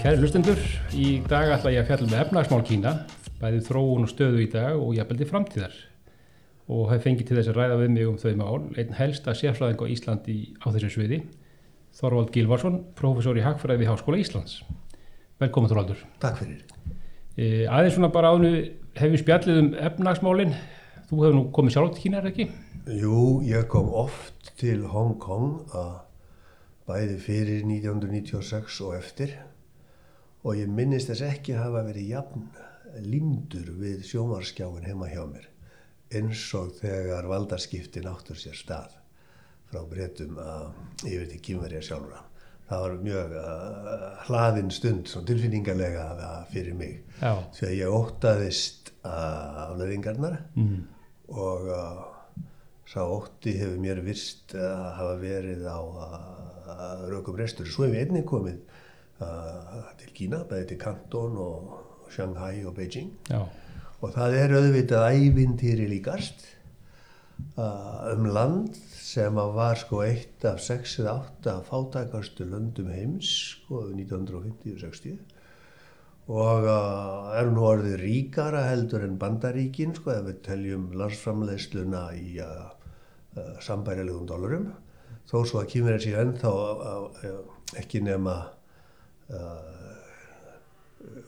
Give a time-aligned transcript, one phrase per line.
[0.00, 0.56] Kæri hlustendur,
[0.96, 2.90] í dag ætla ég að fjalla með efnagsmál Kína,
[3.36, 5.74] bæði þróun og stöðu í dag og jafnveldi framtíðar.
[6.72, 9.84] Og hef fengið til þess að ræða við mig um þau mál, einn helsta sérfræðing
[9.84, 11.18] á Íslandi á þessu sviði,
[12.00, 14.56] Þorvald Gilvarsson, professor í Hagfræði við Háskóla Íslands.
[15.44, 16.00] Velkomin Þorvaldur.
[16.24, 16.64] Takk fyrir.
[17.36, 18.54] E, aðeins svona bara áðinu
[18.96, 20.56] hefum spjallið um efnagsmálinn.
[21.10, 22.48] Þú hefur nú komið sjálf til Kína, er ekki?
[23.04, 25.94] Jú, ég kom oft til Hong Kong að
[26.88, 29.36] bæði fyrir 1996 og eftir
[30.44, 32.46] og ég minnist þess ekki að hafa verið jafn
[33.04, 35.46] lindur við sjómarskjáin heima hjá mér
[36.16, 38.96] eins og þegar valdarskiptin áttur sér stað
[39.70, 40.38] frá breytum
[41.06, 42.24] yfir til kýmverja sjálfra.
[42.66, 46.96] Það var mjög uh, hlaðin stund, svona tilfinningarlega uh, fyrir mig.
[47.20, 47.32] Já.
[47.54, 50.80] Því að ég óttaðist uh, afleðingarnar Mm.
[51.30, 52.02] og uh,
[52.90, 57.70] sá ótti hefur mér virst að hafa verið á uh, rökum restur.
[57.70, 58.78] Svo hefur einnig komið uh,
[60.00, 63.12] til Kína, bæði til Kanton og Shanghai og Beijing.
[63.30, 63.44] Já,
[64.00, 66.46] og það er auðvitað ævintýri líkast
[67.60, 73.82] uh, um land sem var sko eitt af sex eða átta fátækastu löndum heims sko
[73.90, 75.18] 1950-60
[76.30, 82.38] og uh, er nú orðið ríkara heldur en bandaríkin sko ef við teljum landsframleiðsluna í
[82.44, 82.70] uh,
[83.60, 84.70] sambærilegum dólarum
[85.28, 86.52] þó svo að kýmur þessi ennþá
[87.78, 88.36] ekki nema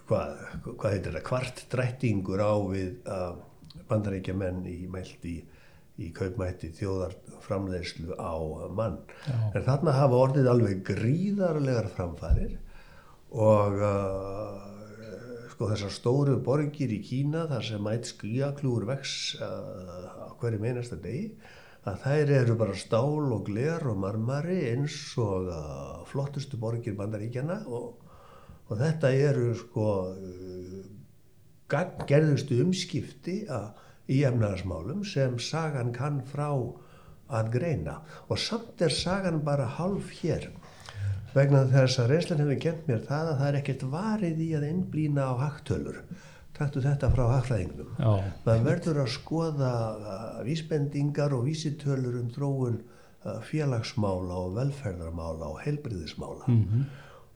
[0.08, 3.32] hvað, hvað heitir það, kvart drættingur á við uh,
[3.88, 5.38] bandaríkja menn í mælt í,
[6.02, 8.34] í kaupmætti þjóðarframleiðslu á
[8.74, 9.00] mann.
[9.26, 9.38] Já.
[9.54, 12.58] En þarna hafa orðið alveg gríðarlegar framfærir
[13.32, 20.32] og uh, sko þessar stóru borgir í Kína þar sem ætt skíaklúur vex uh, á
[20.40, 21.32] hverju meinasta degi
[21.88, 27.62] að þær eru bara stál og gler og marmari eins og uh, flottustu borgir bandaríkjana
[27.66, 28.02] og
[28.72, 36.48] og þetta eru sko uh, gerðustu umskipti í efnaðarsmálum sem sagan kann frá
[37.32, 38.00] að greina.
[38.28, 40.50] Og samt er sagan bara hálf hér.
[41.32, 44.68] Vegna þess að reynslan hefur gent mér það að það er ekkert varið í að
[44.68, 46.02] innblýna á hagtölur
[46.56, 47.92] taktu þetta frá hagfræðingnum.
[48.46, 55.62] Maður verður að skoða uh, vísbendingar og vísitölur um þróun uh, félagsmála og velferðarmála og
[55.64, 56.84] heilbriðismála mhm,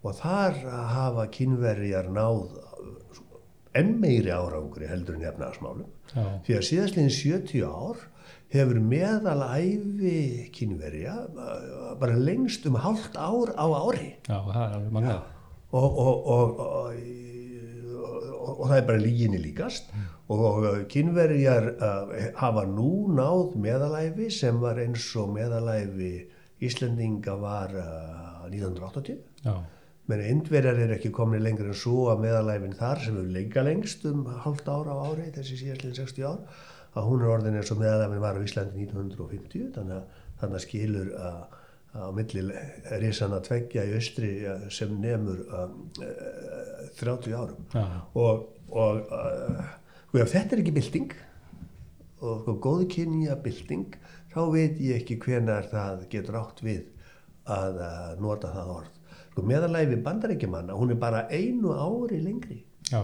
[0.06, 0.60] og þar
[0.92, 2.60] hafa kynverjar náð
[3.76, 5.88] enn meiri árangri heldur en efnaðarsmálum
[6.46, 8.04] því að síðastlegin 70 ár
[8.54, 14.14] hefur meðalæfi kynverja uh, bara lengst um hálft ár á ári.
[14.28, 15.32] Já, það er alveg magnað.
[15.70, 17.00] og, og, og, og,
[18.46, 19.90] og, það er bara líginni líkast.
[20.32, 26.14] Og kynverjar uh, hafa nú náð meðalæfi sem var eins og meðalæfi
[26.66, 29.54] Íslendinga var uh, 1980 Já,
[30.08, 34.06] menn indverjar er ekki komin lengur en svo að meðalæfin þar sem er lenga lengst
[34.08, 36.64] um halvt ára á ári þessi síðastlinn 60 ár
[36.96, 40.64] að hún er orðin eins og meðalæfin var á Íslandi 1950 þannig að, þannig að
[40.64, 41.40] skilur að
[41.96, 42.42] á milli
[43.00, 44.30] risana tveggja í austri
[44.72, 47.62] sem nemur um, uh, 30 árum.
[47.74, 47.86] Já,
[48.18, 49.72] og, og uh,
[50.16, 51.14] þetta er ekki bylting
[52.24, 53.96] og sko, góðkynja bylting
[54.32, 56.84] þá veit ég ekki hvenar það getur átt við
[57.52, 58.92] að uh, nota það orð.
[59.30, 62.62] Sko, meðalæfi bandaríkjumanna hún er bara einu ári lengri.
[62.90, 63.02] Já,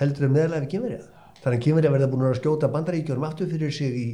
[0.00, 1.04] heldur en meðalæfi kynverja
[1.42, 4.06] þannig að kynverja verða búin að skjóta bandaríkjunum aftur fyrir sig í,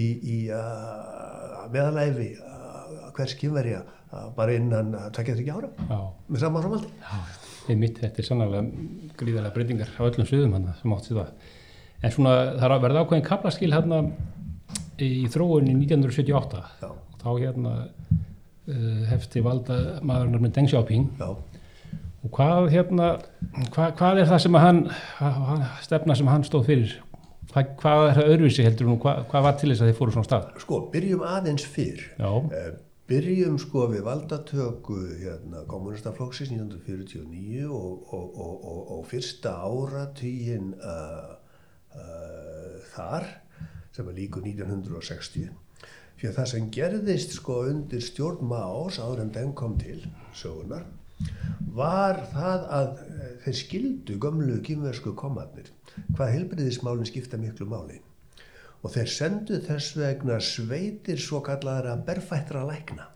[0.00, 2.30] í, í uh, meðalæfi
[3.16, 7.20] hvers kynverja uh, bara innan tvekja þryggja ára Já, með sama framhaldi já,
[7.74, 8.62] einmitt, þetta er sannlega
[9.20, 11.50] gríðarlega breytingar á öllum sviðum hann sem átt sér það.
[12.00, 13.98] En svona, það er að verða ákveðin kaplaskil hérna
[15.00, 16.62] í þróunni 1978.
[16.80, 16.90] Já.
[17.20, 19.76] Þá hérna uh, hefti valda
[20.06, 21.28] maðurinn með Deng Xiaoping Já.
[22.24, 23.10] og hvað hérna,
[23.74, 24.82] hvað, hvað er það sem hann,
[25.20, 26.96] hann, stefna sem hann stóð fyrir?
[27.50, 30.12] Hvað, hvað er það öðruvísi heldur hún, hvað, hvað var til þess að þið fóru
[30.16, 30.50] svona stað?
[30.64, 32.04] Sko, byrjum aðeins fyrr.
[32.20, 32.30] Já,
[32.60, 32.68] Eh,
[33.10, 38.60] Byrjum sko við valdatöku hérna, kommunistaflokksins 1949 og, og, og,
[38.94, 41.32] og, fyrsta áratugin uh,
[41.98, 43.26] uh, þar
[43.90, 45.50] sem er líku 1960.
[46.20, 50.04] Fyrir það sem gerðist sko undir stjórn Maós áður en den kom til
[50.36, 50.86] sögunar
[51.74, 55.68] var það að eh, þeir skildu gömlu kynversku komarnir
[56.16, 58.00] hvað helbriðismálinn skipta miklu máli
[58.80, 63.08] og þeir sendu þess vegna sveitir svo kallara berfættra lækna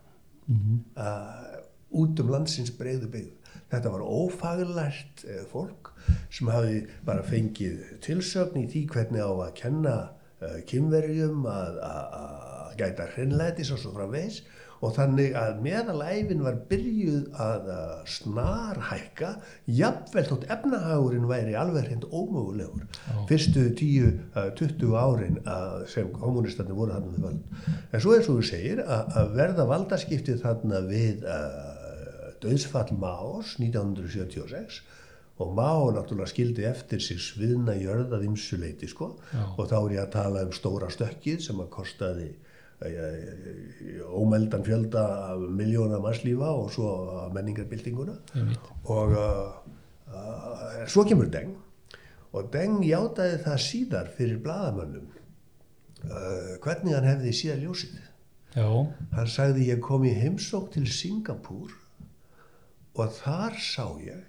[0.49, 1.55] uh,
[1.95, 3.53] út um landsins breyðu byggð.
[3.71, 5.93] Þetta var ófaglært uh, fólk
[6.29, 12.19] sem hafi bara fengið tilsögn í því hvernig á að kenna uh, kynverjum að, að,
[12.21, 14.43] að gæta hreinlætis og svo framvegs
[14.85, 19.31] og þannig að meðalæfin var byrjuð að uh, snarhækka
[19.79, 22.85] jafnvel þótt efnahagurinn væri alveg hreint ómögulegur.
[23.29, 27.79] Fyrstu 10-20 árin uh, sem kommunistandi voru þarna við völd.
[27.91, 34.83] En svo eins og þú segir að, verða valdaskiptið þarna við uh, döðsfall Máos 1976
[35.43, 39.15] og Mao náttúrulega skildi eftir sig sviðna jörðað ymsuleiti sko.
[39.33, 39.43] Já.
[39.57, 42.29] og þá er ég að tala um stóra stökkið sem að kostaði
[44.15, 45.03] ómeldan fjölda
[45.33, 46.89] af miljóna mannslífa og svo
[47.33, 48.71] menningarbyltinguna Einmitt.
[48.83, 51.55] og uh, svo kemur Deng.
[52.35, 55.07] Og Deng játaði það síðar fyrir bladamönnum
[56.03, 57.97] uh, hvernig hann hefði síðan ljósið.
[58.55, 58.67] Já,
[59.17, 61.73] hann sagði ég kom í heimsók til Singapúr
[62.95, 64.23] og þar sá ég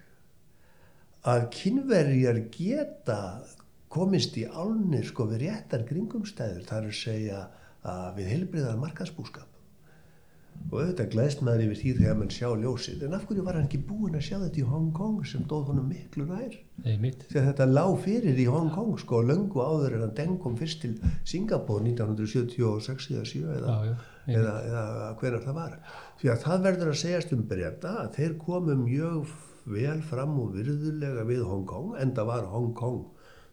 [1.26, 3.20] að kynverjar geta
[3.90, 6.64] komist í álnir sko við réttar kringumstæður.
[6.66, 7.44] Þar að segja
[7.86, 9.52] að við heilbriðar markaðsbúskap.
[10.66, 13.02] Og auðvitað glæst maður yfir því þegar mann sjá ljósið.
[13.06, 15.68] En af hverju var hann ekki búinn að sjá þetta í Hong Kong sem dóð
[15.70, 16.56] honum miklu nær?
[16.82, 20.56] Því að þetta lág fyrir í Hong Kong sko löngu áður en hann Deng kom
[20.58, 20.94] fyrst til
[21.28, 25.76] Singapur 1976 eða 7 eða, Já, já, eða, eða hvenar það var.
[26.22, 29.36] Því að það verður að segjast um breyta að þeir komu mjög
[29.76, 33.04] vel fram og virðulega við Hong Kong en það var Hong Kong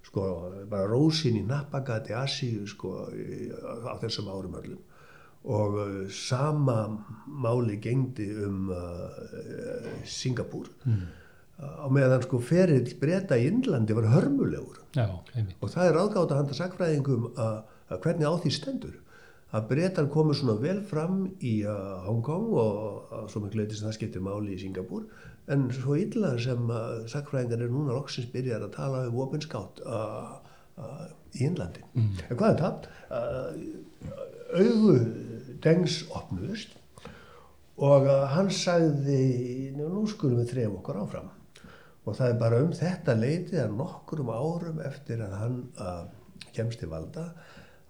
[0.04, 0.24] sko
[0.70, 4.82] bara rósin í nappagati Asíu sko á þessum árum öllum.
[5.44, 6.86] Og uh, sama
[7.28, 10.72] máli gengdi um uh, Singapúr.
[10.88, 11.04] Mm.
[11.64, 14.80] á meðan sko ferill breyta í Indlandi var hörmulegur.
[14.98, 17.60] Já, og það er ráðgátt að handa sakfræðingum að,
[17.94, 18.96] að hvernig á því stendur.
[19.54, 23.86] Að breytar komu svona vel fram í uh, Hong Kong og svo miklu leiti sem
[23.86, 25.06] það skiptir máli í Singapúr
[25.51, 26.72] en svo illa sem
[27.12, 30.38] sakfræðingar er núna loksins byrjar að tala um opinskátt uh,
[30.80, 31.06] uh,
[31.36, 31.84] í Indlandi.
[31.98, 32.12] Mm.
[32.30, 32.88] En hvað er það?
[33.12, 33.84] Uh,
[34.54, 34.95] augu
[35.63, 36.78] dengs opnuðust
[37.84, 41.31] og hann sagði nú skulum við þrejum okkur áfram
[42.04, 45.57] og það er bara um þetta leitið að nokkrum árum eftir að hann
[46.54, 47.31] kemst til valda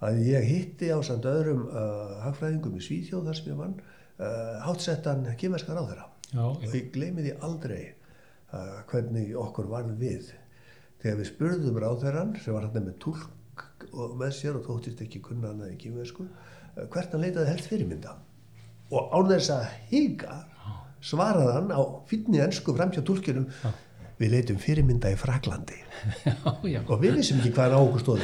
[0.06, 1.66] að ég hitti á samt öðrum
[2.24, 3.76] hagfræðingum í Svíþjóð þar sem ég vann
[4.64, 7.82] hátsettan kymverskar á þeirra Já, og ég gleymi því aldrei
[8.54, 10.32] uh, hvernig okkur varð við.
[11.04, 15.22] Þegar við spurðum ráðherran sem var hann með tólk og með sér og þóttist ekki
[15.22, 18.16] kunna hann í kýmversku uh, hvert hann leitaði helst fyrirmynda.
[18.94, 20.40] Og án þess að higa
[21.04, 23.50] svaraði hann á fínni ennsku framhjá tólkinum
[24.24, 25.78] við leitum fyrirmynda í Fraklandi
[26.28, 26.36] já,
[26.68, 26.80] já.
[26.88, 27.82] og við vissum ekki hvað á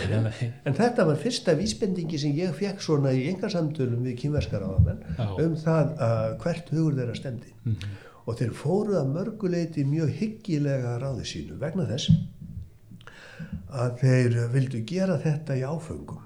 [0.09, 0.51] Já, nei.
[0.67, 5.27] en þetta var fyrsta vísbendingi sem ég fekk svona í engarsamtölum við kýmverskar áðamenn Já.
[5.45, 7.53] um það að hvert hugur þeirra stemdi
[8.29, 12.11] og þeir fóruð að mörguleiti mjög hyggilega ráði sínu vegna þess
[13.69, 16.25] að þeir vildu gera þetta í áföngum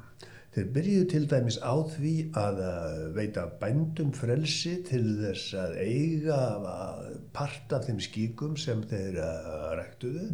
[0.54, 6.42] þeir byrjuðu til dæmis á því að uh, veita bændum frelsi til þess að eiga
[6.60, 10.28] uh, part af þeim skíkum sem þeir uh, ræktuðu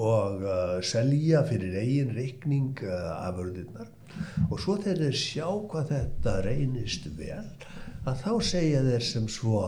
[0.00, 0.44] og
[0.86, 3.90] selja fyrir eigin reikning uh, afurðirnar
[4.48, 7.44] og svo þegar þeir sjá hvað þetta reynist vel
[8.08, 9.64] að þá segja þeir sem svo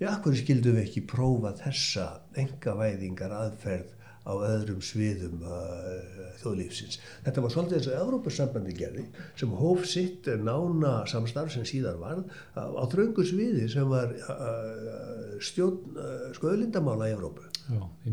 [0.00, 2.06] já, hverju skildum við ekki prófa þessa
[2.40, 3.92] engavæðingar aðferð
[4.24, 6.98] á öðrum sviðum uh, þjóðlífsins.
[7.26, 9.04] Þetta var svolítið eins og Evrópussambandi gerði
[9.36, 12.24] sem hóf sitt nána samstarf sem síðar varð
[12.56, 17.50] á, á þröngu sviði sem var uh, stjórn uh, skoðlindamála í Evrópu.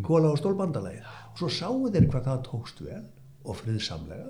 [0.06, 3.04] Kóla og stólbandalagi og svo sáu þeir hvað það tókst vel
[3.44, 4.30] og friðsamlega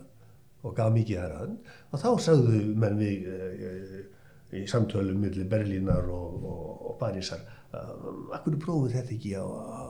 [0.61, 1.53] og gaf mikið þar að
[1.91, 3.71] og þá sagðu menn við e,
[4.61, 7.41] í samtölum millir Berlínar og, og, og Parísar
[7.73, 9.81] um, akkur prófið þetta ekki á, á,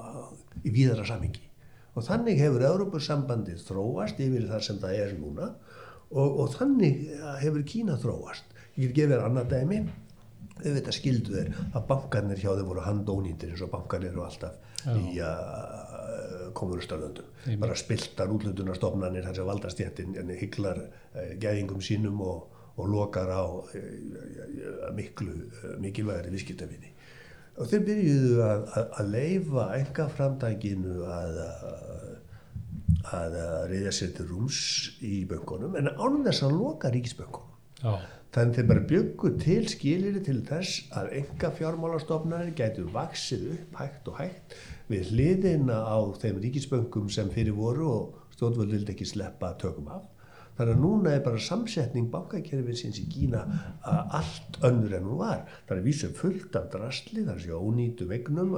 [0.64, 1.51] í víðara samingi
[1.96, 5.50] og þannig hefur Európusambandið þróast yfir það sem það er núna.
[6.12, 7.06] Og, og þannig
[7.42, 8.48] hefur Kína þróast.
[8.76, 9.82] Ég get gefið þér annað dæmi.
[10.62, 14.94] Auðvitað skildu þeir að bankarnir hjá þeim voru handónýndir eins og bankarnir eru alltaf Já.
[14.94, 17.62] í uh, kommunistarlöndum Einmitt.
[17.64, 23.66] bara spiltar útlöndunarstofnanir þar sem valdastjættin hygglar uh, gæðingum sínum og, og lokar á uh,
[24.98, 25.34] miklu
[25.82, 26.94] mikilvægari viðskiptafinni
[27.58, 31.42] og þeir byrjuðu að, að, að leifa enga framtækinu að,
[33.18, 33.38] að,
[33.72, 34.64] reyða sér til rúms
[35.04, 38.00] í böngunum en án þess að loka ríkisböngunum
[38.32, 44.08] Þannig þeir bara byggu til skiliri til þess að enga fjármálastofnarnir gætu vaksið upp hægt
[44.08, 44.56] og hægt
[44.88, 50.06] við hliðina á þeim ríkisböngum sem fyrir voru og stjórnvöld vildi ekki sleppa tökum af.
[50.58, 53.44] Þannig að núna er bara samsetning bankakerfinsins í Kína
[53.88, 55.44] allt önnur en hún var.
[55.68, 58.56] Það er vísum fullt af drastli, það er sér ónýtu vegnum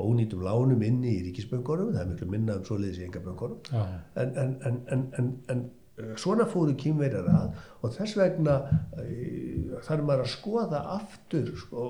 [0.00, 3.82] ónýtum lánum inni í ríkisböngunum, það er miklu minna um svoleiðis í enga böngunum já,
[4.22, 5.66] en, en, en, en, en, en
[6.00, 11.86] Eh, Svona fóru kýmverjar að og þess vegna uh, þarf maður að skoða aftur sko,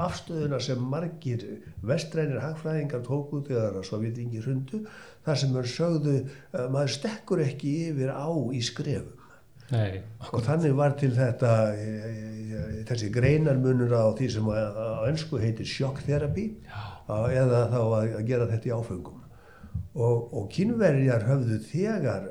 [0.00, 1.44] afstöðuna sem margir
[1.86, 4.82] vestrænir hagfræðingar tóku þegar að Sovjetingi hrundu
[5.26, 9.16] þar sem maður sögðu uh, maður stekkur ekki yfir á í skrefum.
[9.70, 10.00] Nei,
[10.34, 15.68] og þannig var til þetta e, e, þessi greinarmunur á því sem á, ennsku heitir
[15.70, 16.46] sjokkterapi
[17.06, 19.20] eða þá að, gera þetta í áfengum
[19.94, 22.26] og, og kynverjar höfðu þegar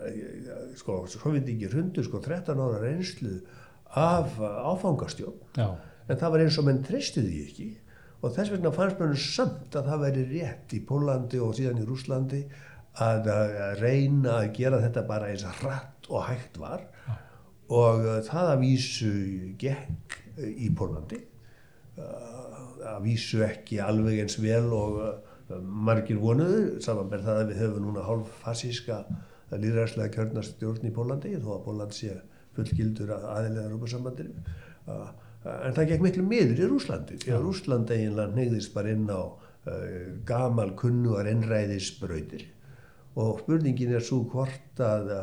[0.81, 3.37] sko, svo veit ekki hrundu sko 13 ára reynslu
[3.95, 5.69] af áfangastjón já,
[6.09, 7.69] en það var eins og menn treystu því ekki.
[8.19, 11.85] Og þess vegna fannst mér samt að það væri rétt í Pólandi og síðan í
[11.87, 12.41] Rúslandi
[12.99, 16.85] að, að reyna að gera þetta bara eins hratt og hægt var.
[17.69, 19.13] Og uh, það að vísu
[19.61, 21.19] gekk uh, í Pólandi
[22.01, 22.61] uh,
[22.95, 25.01] að vísu ekki alveg eins vel og
[25.59, 28.99] margir vonuðu samanberð það að við höfum núna hálf fasíska
[29.49, 32.11] líðræðslega kjörnast stjórn í Pólandi þó að Póland sé
[32.53, 34.43] fullgildur aðilega Rúparsambandinu
[34.93, 35.09] uh,
[35.65, 39.21] en það gekk miklu miður í Rúslandi því að Rúsland eiginlega neyðist bara inn á
[40.29, 42.45] gamal kunnugar ennræðisbrautir
[43.15, 45.13] og spurningin er svo hvort að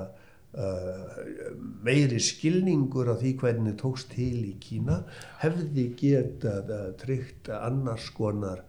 [1.84, 5.02] meiri skilningur á því hvernig tókst til í Kína
[5.42, 6.70] hefði getað
[7.02, 8.62] tryggt annars konar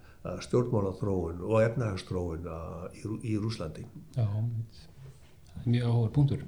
[0.43, 3.86] stjórnmálaþróun og efnahagsþróun uh, í, Rú- í Rúslandi.
[4.17, 6.41] já, það er mjög áhugur punktur.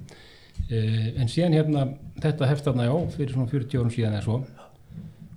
[0.68, 1.86] Uh, en síðan hérna,
[2.20, 4.36] þetta hefst þarna já, fyrir svona 40 árum síðan eða svo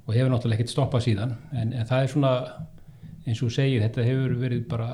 [0.04, 2.34] og hefur náttúrulega ekkert stoppað síðan en, en það er svona,
[3.24, 4.90] eins og þú segir, þetta hefur verið bara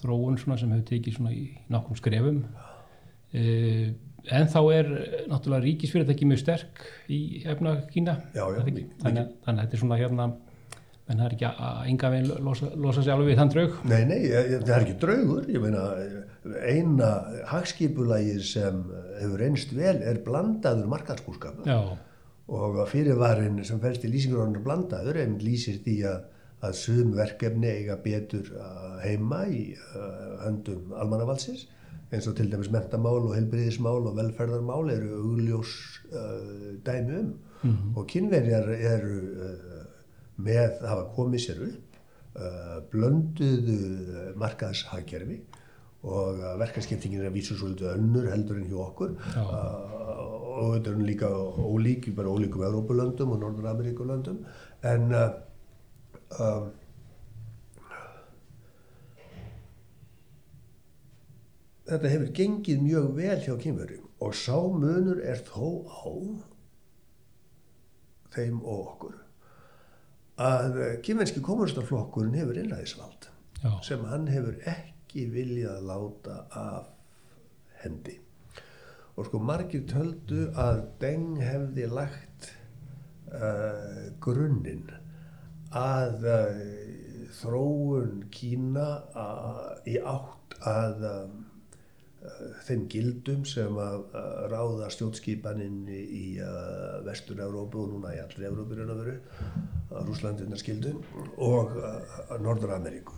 [0.00, 2.44] þróun svona sem hefur tekið svona í nokkrum skrefum.
[3.30, 3.88] Uh,
[4.28, 4.92] en þá er
[5.30, 8.18] náttúrulega ríkisfyrirtæki mjög sterk í efna Kína.
[8.34, 8.76] Já, já, ekki?
[8.76, 8.94] mikið.
[9.04, 10.26] þannig, þannig að þetta er svona hérna,
[11.10, 13.78] en það er ekki að enga veginn losa, losa sig alveg við þann draug.
[13.90, 15.86] Nei, nei, það er ekki draugur, ég meina
[16.64, 17.08] eina
[17.50, 18.84] hagskipulagið sem
[19.20, 21.80] hefur reynst vel er blandaður markaðsbúskapur Já,
[22.50, 26.22] og fyrirvarin sem fælst í lýsingur blandaður einmitt lýsir því að,
[26.60, 31.66] að sum verkefni eiga betur uh, heima í uh, höndum almannavalsins
[32.10, 35.76] eins og til dæmis mentamál og helbriðismál og velferðarmál eru augljós
[36.10, 37.30] uh, dæmi um.
[37.94, 39.80] Og kynverjar eru uh,
[40.40, 41.98] með að hafa komið sér upp
[42.40, 45.40] uh, blönduðu markaðshagkerfi
[46.00, 49.14] og uh, verkaskiptingin er að vísu svolítið önnur heldur en hjá okkur.
[49.36, 54.42] Uh, og þetta er líka ólík bara ólíkum Európulöndum og Norður-Ameríkulöndum.
[54.82, 55.12] En
[56.38, 56.70] um,
[61.90, 66.12] þetta hefur gengið mjög vel hjá kynverjum og sá munur er þó á
[68.30, 69.16] þeim og okkur.
[70.40, 73.28] Að kynverski kommunistaflokkurinn hefur innræðisvald
[73.60, 76.92] já, sem hann hefur ekki viljað láta af
[77.82, 78.16] hendi.
[79.18, 82.52] Og sko margir töldu að Deng hefði lagt
[83.34, 84.86] uh, grunninn
[85.76, 86.58] að uh,
[87.40, 88.88] þróun Kína
[89.86, 91.28] í átt að uh,
[92.66, 96.24] þeim gildum sem að uh, ráða stjórnskipaninn í,
[97.06, 99.16] Vestur-Európu og núna í allri Európu raun og veru,
[99.94, 101.00] að Rúslandinnar skildum
[101.38, 101.78] og
[102.42, 103.16] Norður-Ameríku.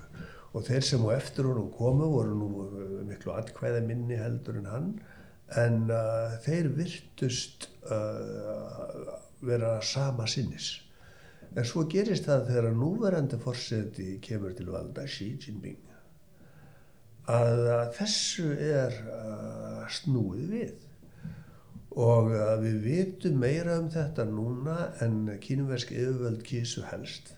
[0.52, 2.68] Og þeir sem á eftir honum komu voru nú
[3.08, 4.88] miklu atkvæða minni heldur en hann
[5.58, 10.81] en uh, þeir virtust uh, vera sama sinnis.
[11.52, 15.76] En svo gerist það þegar núverandi forseti kemur til valda, Xi Jinping,
[17.28, 17.60] að
[17.98, 20.72] þessu er uh, snúið við.
[21.92, 27.34] Og uh, við vitum meira um þetta núna en kínversk yfirvöld kísu helst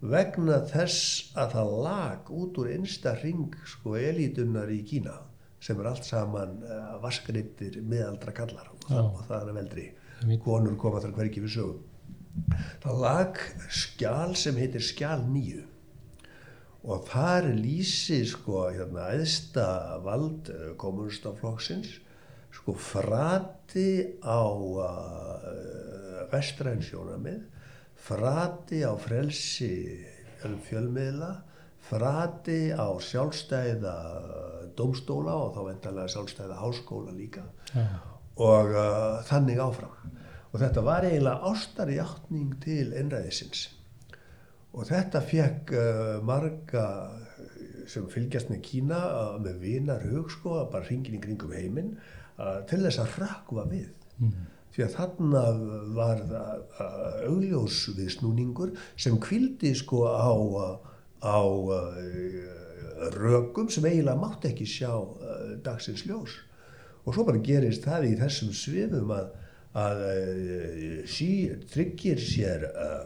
[0.00, 5.18] vegna þess að það lag út úr einsta ring sko elítunar í Kína
[5.60, 8.68] sem er allt saman uh, vaskreittir miðaldra kallar.
[8.90, 9.86] Og, og það er veldri.
[10.44, 11.86] Konur koma þar hvergi við sögum
[12.82, 15.64] það lag skjál sem heitir skjál nýju
[16.80, 19.66] og þar lýsir sko hérna æðsta
[20.04, 21.98] vald uh, kommunistaflokksins
[22.56, 27.42] sko frati á uh, vestræn sjónamið
[28.00, 29.74] frati á frelsi
[30.40, 31.32] fjöl- fjölmiðla
[31.90, 33.96] frati á sjálfstæða
[34.78, 37.42] dómstóla og þá vendalega sjálfstæða háskóla líka.
[37.74, 37.84] Já,
[38.40, 40.16] og uh, þannig áfram
[40.50, 43.68] og þetta var eiginlega ástarjáttning til einræðisins.
[44.74, 46.86] Og þetta fekk uh, marga
[47.90, 51.92] sem fylgjast með Kína uh, með vinar hug sko að bara hringin í kringum heiminn
[51.96, 53.90] uh, til þess að rakva við.
[54.70, 55.42] Því að þarna
[55.96, 60.30] var uh, augljós við snúningur sem kvildi sko á,
[61.26, 61.40] á
[63.16, 64.92] rökum sem eiginlega mátti ekki sjá
[65.64, 66.36] dagsins ljós.
[67.04, 69.32] Og svo bara gerist það í þessum svifum að,
[69.78, 71.28] að uh, sí
[71.70, 73.04] tryggir sér uh,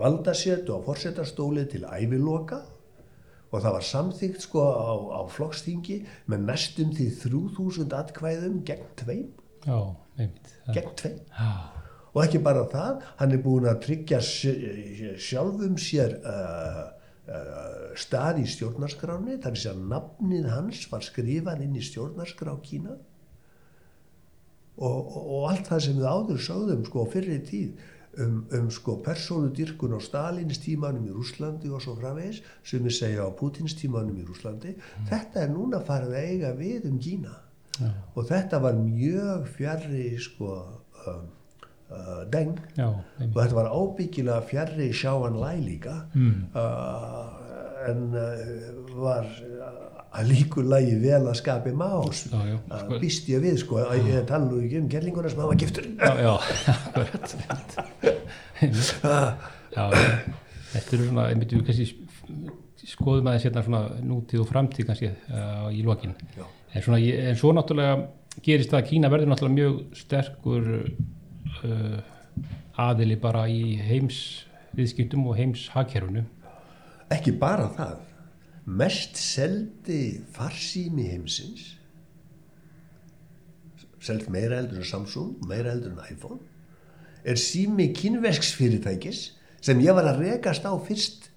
[0.00, 2.62] valdasetu á forsetastóli til æviloka.
[3.54, 9.28] Og það var samþygt sko á, á flokkstingi með mestum því 3000 atkvæðum gegn tveim.
[9.64, 9.78] Já.
[10.18, 11.20] Það- gegn tveim.
[11.30, 11.52] Já,
[12.16, 16.82] og ekki bara það, hann er búin að tryggja sj- sjálfum sér uh,
[17.30, 22.56] uh, stað í stjórnarskráni, þar er sér að nafnið hans var skrifað inn í stjórnarskrá
[22.66, 22.96] Kína
[24.76, 27.86] og, og, og allt það sem við áður sögðum sko á fyrri tíð
[28.22, 33.28] um, um sko persónudyrkun á Stalins tímanum í Rúslandi og svo framvegis sem við segja
[33.28, 34.76] á Putins tímanum í Rúslandi
[35.10, 37.40] þetta er núna farið að eiga við um Kína.
[37.76, 40.52] Já, og þetta var mjög fjarrri sko
[41.06, 41.26] um,
[41.92, 42.54] uh, deng.
[42.76, 45.98] Já, og þetta var ábyggilega fjarrri sjáan læ líka.
[46.14, 46.46] Mm.
[46.56, 47.45] uh,
[47.90, 48.20] en uh,
[49.00, 49.32] var uh,
[50.16, 52.36] að líku lagi vel að skapi más uh,
[52.82, 55.84] sko- býst ég við sko að ég tala nú ekki um gerlinguna sem hafa giftur
[55.96, 56.34] Já, já,
[58.60, 58.92] einmitt.
[59.76, 59.84] Já,
[60.72, 61.86] þetta eru svona, einmitt við kannski
[62.86, 66.12] skoðum aðeins hérna svona nútíð og framtíð kannski uh, í lokin.
[66.38, 67.94] En, svona, ég- en svo náttúrulega
[68.44, 70.62] gerist það að Kína verður náttúrulega mjög sterkur
[71.66, 71.98] uh,
[72.86, 74.18] aðili bara í heims
[74.76, 76.22] viðskiptum og heims hagkerfunu.
[77.14, 77.96] Ekki bara það.
[78.66, 80.00] Mest seldi
[80.34, 81.74] farsími heimsins.
[84.02, 86.40] Selt meira heldur en Samsung meira heldur en iPhone.
[87.26, 89.22] Er sími kynvesks fyrirtækis
[89.66, 91.30] sem ég var að rekast á fyrst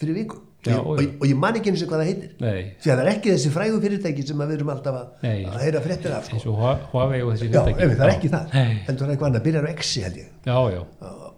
[0.00, 0.40] fyrir viku.
[0.62, 1.08] Já, og, já.
[1.18, 2.32] og, ég man ekki eins og hvað það heitir.
[2.38, 5.56] Nei, því að það er ekki þessi frægu fyrirtæki sem við erum alltaf að, að
[5.64, 6.36] heyra fréttir af sko.
[6.38, 7.82] eins og Hua- Huawei og þessi já, fyrirtæki.
[7.82, 8.52] ef, það er ekki það.
[8.54, 10.28] Heldur það er eitthvað annað, byrjar á X held ég.
[10.46, 10.82] Já, já,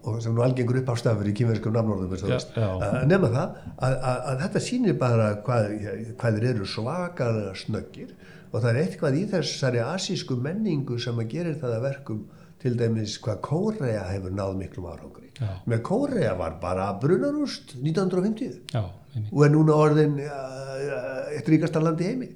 [0.05, 1.75] og sem nú algengur upp á stafur í kýmverskum.
[1.75, 5.75] Að nema það að, að, að þetta sýnir bara hvað,
[6.21, 8.15] hvað þeir eru svakalega snöggir
[8.53, 12.25] og það er eitthvað í þessari asísku menningu sem að gerir það að verkum
[12.63, 15.25] til dæmis hvað Kórea hefur náð miklum árangri.
[15.35, 15.51] Já.
[15.67, 18.85] með Kórea var bara brunarúst 1950 já,
[19.33, 22.29] og er núna orðin uh, eitt ríkasta land í heimi.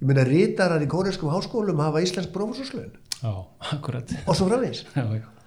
[0.00, 2.00] Ég meina rítarar í kóreaskum háskólum hafa
[3.20, 3.34] Já,
[3.74, 4.14] akkurat.
[4.24, 4.48] og svo
[4.96, 5.04] já,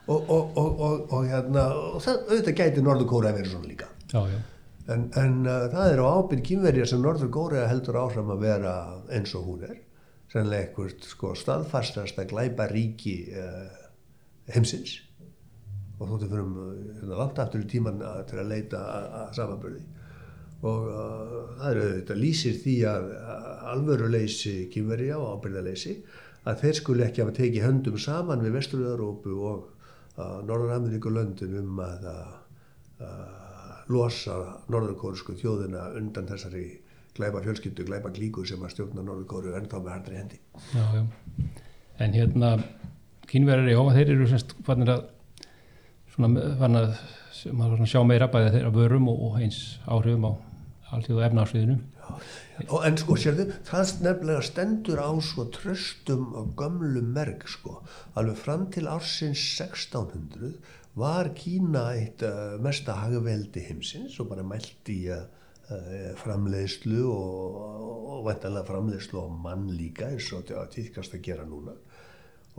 [0.08, 3.88] og, og, og, og, og hérna og það, auðvitað gæti Norður Kórea verið svona líka.
[4.12, 4.40] Já, já,
[4.94, 8.76] en, en uh, það er á ábyrg kýmverja sem Norður Kórea heldur áfram að vera
[9.16, 9.80] eins og hún er.
[10.34, 13.74] Sennilega eitthvað sko, staðfastast að glæpa ríki uh,
[14.52, 15.00] heimsins.
[16.00, 19.36] Og þóttu fyrir um hérna, langt aftur í tíman að, til að leita að, að
[19.40, 19.84] samanbörði
[20.64, 25.96] og uh, það er auðvitað lýsir því að, að alvöruleysi kýmverja og ábyrðaleysi
[26.48, 29.73] að þeir skuli ekki hafa tekið höndum saman við Vestur-Európu og
[30.18, 34.38] Norður-Ameríku löndin um að uh, losa
[34.72, 36.68] norðurkórisku þjóðina undan þessari
[37.18, 40.40] glæpa fjölskyldu, glæpa klíku sem að stjórna norðurkóru ennþá með hardri hendi.
[40.74, 41.04] já, já.
[42.02, 42.54] En hérna,
[43.30, 45.04] kínverðari, já, þeir eru semst fannir að
[46.14, 46.96] svona, fann að
[47.90, 50.32] sjá meira bæði þeirra vörum og, og eins áhrifum á
[50.94, 51.78] alltíðu efnarsviðinu.
[52.14, 52.26] Og
[52.62, 57.80] en sko sérðu, það nefnilega stendur á svo tröstum og gömlu merk sko.
[58.20, 60.54] Alveg fram til ársins 1600
[61.00, 65.24] var Kína eitt uh, mesta hagveldi heimsins og bara mælt í uh,
[66.20, 67.56] framleiðslu og,
[68.14, 71.74] og væntanlega framleiðslu og mann líka eins og þetta týðkast að gera núna.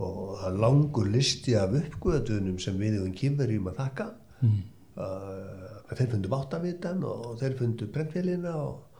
[0.03, 4.09] Og það langur listi af uppgöðunum sem við hefum kýmverjum að þakka.
[4.41, 4.59] Mm.
[4.95, 8.94] Uh, þeir fundu bátavitan og þeir fundu brentfélina og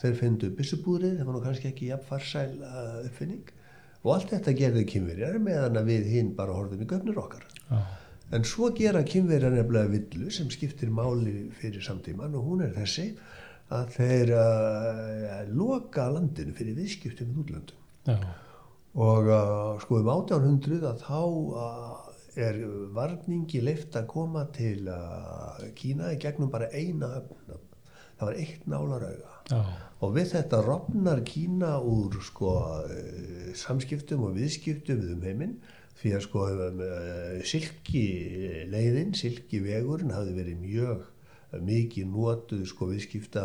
[0.00, 3.50] þeir fundu byssubúrið, það var nú kannski ekki jafn farsæl uh, uppfinning.
[4.00, 7.44] Og allt þetta gerði kynverjar meðan við hinn bara horfum í göfnur okkar.
[7.68, 7.80] Já,
[8.36, 13.10] en svo gera kynverjar nefnilega villu sem skiptir máli fyrir samtíman og hún er þessi
[13.74, 17.82] að þeir uh, loka landinu fyrir viðskiptum við útlöndum.
[18.08, 18.16] Já,
[19.00, 22.56] og uh, sko um 1800 að þá uh, er
[22.94, 27.58] varningi leift að koma til uh, Kína í gegnum bara eina öfn
[28.20, 29.60] það var eitt nálarauga já,
[30.00, 32.54] og við þetta rofnar Kína úr sko
[32.86, 35.56] uh, samskiptum og viðskiptum við um heiminn.
[36.00, 38.04] Því að sko uh, silki
[38.72, 41.08] leiðin, silki vegurinn hafði verið mjög
[41.66, 43.42] mikið notuð sko viðskipta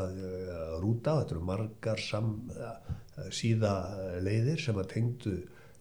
[0.77, 2.35] rúta, þetta eru margar sam,
[3.33, 3.71] síða
[4.21, 5.33] leiðir sem að tengdu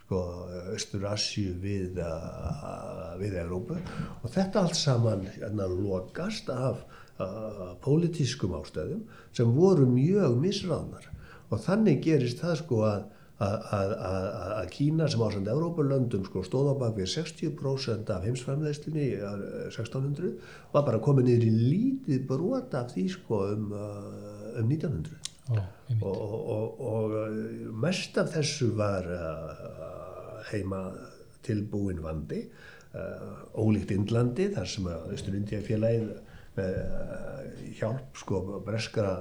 [0.05, 0.21] sko
[0.75, 2.01] Östur-Asju við,
[3.21, 6.85] við Európu og þetta allt saman hérna, lokast af
[7.85, 9.05] pólitískum ástæðum
[9.37, 11.11] sem voru mjög misráðnar
[11.53, 13.05] og þannig gerist það sko að
[13.43, 20.31] að, Kína sem ásand Európulöndum sko stóð á bak við 60% af heimsframleðslinni 1600
[20.73, 25.61] var bara komið niður í lítið brot af því sko um, uh, um 1900 Já,
[25.61, 26.05] einmitt.
[26.07, 30.87] og, og, og, og uh, mest af þessu var uh, heima
[31.45, 36.15] tilbúin vandi uh, ólíkt Indlandi þar sem að Östur-Indía félagið
[36.59, 37.45] með uh,
[37.79, 39.15] hjálp sko breskara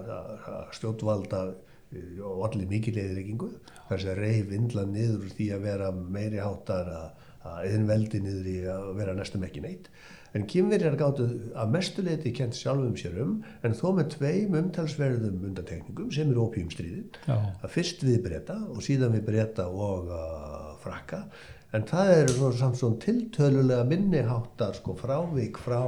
[0.75, 3.51] stjórnvalda uh, og allir mikil eðileggingu
[3.89, 8.59] þar sem reyf Indland niður því að vera meiri háttar að, að eðinveldi niður í
[8.73, 9.89] að vera næstum ekki neitt.
[10.33, 16.09] En kynverjar gáttu að mestuleiti kent sjálfum sér um en þó með tveim umtalsverðum undantekningum
[16.15, 21.27] sem er opiumstríðin að fyrst við breyta og síðan við breyta og uh, frakka.
[21.73, 25.83] En það er svona samt svona tiltölulega minniháttar sko frávik frá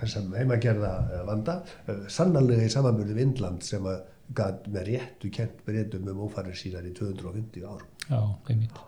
[0.00, 4.02] þessum heimagerða uh, vanda uh, sannarlega í samanbyrðu Vindland sem að
[4.36, 7.88] gat með réttu kent breytum um ófarir síðan í 250 árum.
[8.06, 8.20] já,
[8.52, 8.82] einmitt.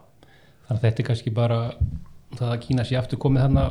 [0.69, 1.63] Þannig að þetta er kannski bara
[2.39, 3.65] það að Kína sé aftur komið þarna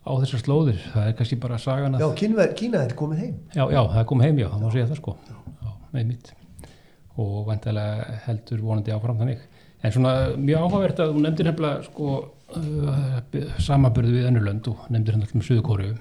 [0.00, 0.82] á þessar slóðir.
[0.92, 2.04] Það er kannski bara sagan að...
[2.04, 3.38] Já, Kína, Kína er komið heim.
[3.54, 5.16] Já, já, það er komið heim, já, það má segja það sko.
[5.64, 5.72] Já,
[6.02, 6.32] einmitt.
[7.20, 9.48] Og vantilega heldur vonandi áfram þannig.
[9.80, 12.14] En svona mjög áhugavert að þú nefndir nefnilega sko
[12.58, 13.16] uh,
[13.62, 15.94] samaburðu við önnulönd og nefndir hann alltaf með Suðukóru.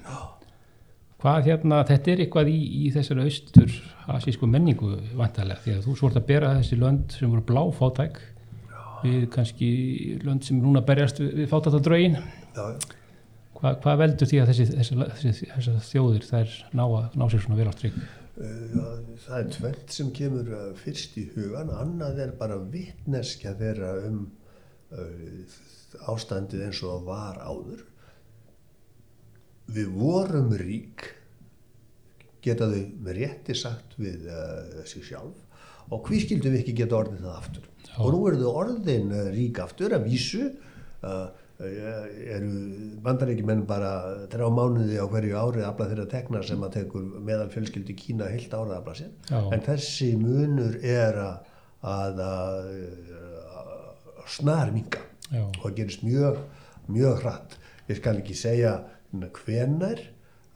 [1.19, 3.73] Hvað hérna, þetta er eitthvað í, í þessari austur
[4.15, 8.21] asísku menningu vantilega því að þú svort að bera þessi lönd sem voru bláfátæk
[9.03, 9.69] við kannski
[10.23, 12.63] lönd sem núna berjast við, við já.
[13.59, 16.83] Hva, hvað veldur því að þessi, þessi, þessi, þessi þjóðir þær ná,
[17.19, 17.97] ná sér svona vel á strík?
[18.39, 23.89] Uh, það er tvent sem kemur uh, fyrst í hugan, annað er bara vittneskja þeirra
[24.07, 24.21] um
[26.09, 27.81] ástandið eins og það var áður.
[29.69, 31.05] Við vorum rík,
[32.41, 35.35] geta þau með rétti sagt við uh, sig sjálf
[35.89, 37.67] og hví skildum við ekki geta orðið það aftur.
[37.83, 37.93] Já.
[37.99, 40.47] Og nú eru þau orðin uh, rík aftur að vísu,
[41.03, 41.27] uh,
[41.59, 42.49] eru
[43.03, 43.91] bandaríkjumenn bara
[44.31, 48.29] þrjá mánuði á hverju ári að afla þeirra tekna sem að tekur meðal fjölskyldi Kína
[48.31, 49.09] heilt árið að afla sér.
[49.27, 49.39] Já.
[49.57, 51.49] En þessi munur er að,
[51.83, 52.23] að
[54.35, 56.39] snar minga Já, og það gerist mjög,
[56.89, 57.57] mjög hratt.
[57.89, 58.71] Ég skal ekki segja
[59.13, 60.01] hvenar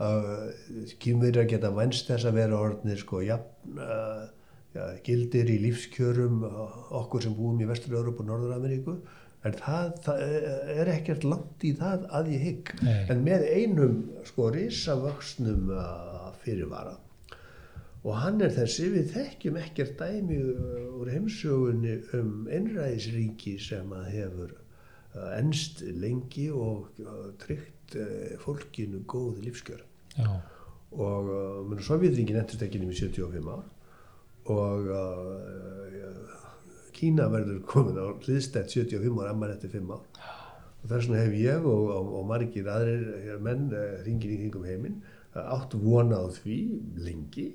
[0.02, 0.48] uh,
[1.02, 4.24] kýmverjar geta vænst þess að vera orðnir sko jafn uh,
[4.74, 6.64] ja, gildir í lífskjörum uh,
[7.04, 8.98] okkur sem búum í Vestur-Európa og Norður-Ameríku
[9.44, 10.22] en það, það
[10.78, 13.00] er ekkert langt í það að ég hygg Nei.
[13.12, 16.96] en með einum sko risavöxnum uh, fyrirvara
[18.04, 24.10] og hann er þessi við þekkjum ekkert dæmi uh, úr heimsögunni um einræðisríki sem að
[24.18, 27.98] hefur uh, enst lengi og uh, tryggt
[28.42, 29.82] fólkinu góð lífskjör.
[30.18, 30.40] Já,
[30.94, 31.30] og
[31.74, 33.66] uh, Sovjetringin endist ekki nefnir 75 ár.
[34.54, 36.40] Og uh,
[36.94, 40.04] Kína verður komin á hliðstætt 75 ár ammar eftir 5 ár.
[40.84, 44.40] Og þess vegna hef ég og, og, og margir aðrir eh, menn uh, ringin í
[44.42, 44.98] kringum heiminn
[45.34, 46.58] uh, átt vona á því
[47.00, 47.48] lengi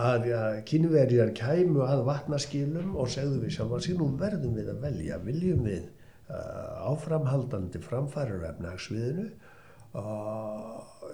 [0.00, 4.84] að ja, kynverjar kæmu að vatnaskilum og segðu við sjálfan sín nú verðum við að
[4.86, 9.26] velja, viljum við uh, áframhaldandi framfærar efnagsviðinu
[10.00, 11.10] og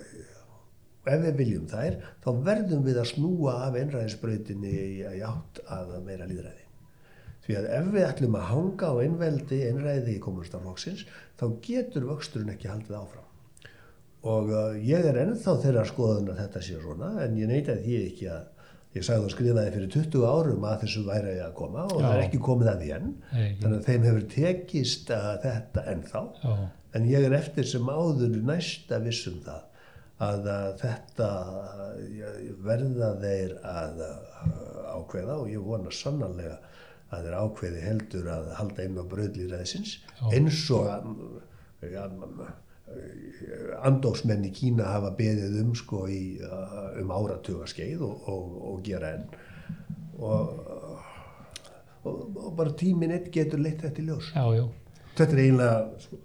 [1.06, 4.76] ef við viljum þær þá verðum við að snúa af einræðisbrautinni
[5.16, 6.66] í átt að meira líðræði
[7.46, 11.06] því að ef við ætlum að hanga á einveldi einræði í kommunistaflokksins
[11.38, 13.22] þá getur vöxturinn ekki haldið áfram.
[14.26, 18.00] Og uh, ég er ennþá þeirra skoðun að þetta sé svona en ég neita því
[18.08, 18.55] ekki að
[18.96, 22.06] ég sagði og skrifaði fyrir 20 árum að þessu væri að koma og Já.
[22.06, 25.86] það er ekki komið að því enn Nei, þannig að þeim hefur tekist uh, þetta
[25.92, 26.52] ennþá já,
[26.96, 29.64] en ég er eftir sem áður næsta vissum það
[30.26, 36.56] að, að þetta uh, verða þeir að uh, ákveða og ég vona sannarlega
[37.14, 40.24] að þeir ákveði heldur að halda inn á bröðlýræðisins Já.
[40.32, 41.10] eins og að,
[41.92, 42.06] ja,
[43.86, 48.80] andóksmenn í Kína hafa beðið um sko í, uh, um áratuga skeið og, og, og
[48.86, 49.28] gera enn.
[50.16, 50.64] Og,
[52.06, 54.32] og, og bara tíminn eitt getur leitt þetta í ljós.
[54.32, 54.66] Já,
[55.16, 55.76] Þetta er eiginlega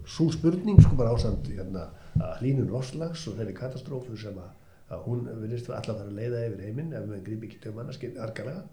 [0.04, 1.86] svo spurning sko bara ásand hérna,
[2.42, 4.50] hlínun loslags og þeirri katastrófu sem að,
[4.92, 8.66] að hún vilist alltaf fara að leiða yfir heiminn ef við grípi ekki til að,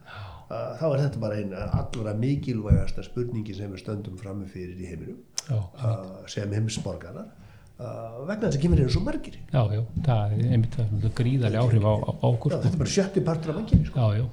[0.49, 5.21] þá er þetta bara einn allra mikilvægasta spurningi sem við stöndum frammi fyrir í heiminum
[5.45, 7.29] já, uh, sem heimsborgarar.
[7.29, 7.48] uh,
[7.79, 11.85] vegna þess að kemur eru svo margir já, já, það er einmitt það gríðarlega áhrif
[11.87, 12.63] á, á, okkur Já, sko.
[12.65, 13.99] þetta er bara sjötti partur af mannkynni sko.
[13.99, 14.25] Já, já,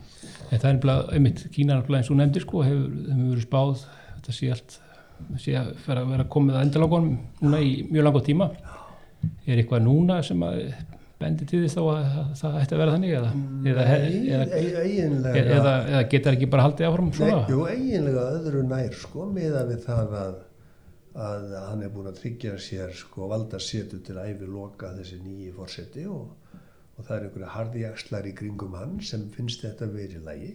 [0.50, 3.46] en það er nefnilega, einmitt, Kína er nefnilega eins og nefndir sko, hefur, hefur verið
[3.46, 4.76] spáð, þetta sé allt,
[5.44, 8.50] sé að vera, vera komið að endalangunum núna í mjög langa tíma.
[9.46, 10.58] Er eitthvað núna sem að
[11.20, 13.30] bendi til þess þá að, að það ætti að vera þannig eða,
[13.70, 17.08] eða, eða, e- eða, eða geta ekki bara haldið áfram
[17.48, 20.34] jú, eiginlega öðru nær sko með að við það að,
[21.16, 25.52] að hann er búin að tryggja sér sko valda setu til æfi loka þessi nýji
[25.56, 26.58] fórseti og,
[26.96, 30.52] og það er einhverja harðjakslar í kringum hann sem finnst þetta verið lægi